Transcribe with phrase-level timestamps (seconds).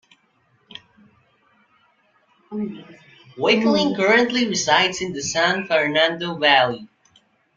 [3.37, 6.87] Wakeling currently resides in the San Fernando Valley.